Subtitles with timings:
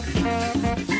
[0.00, 0.97] Música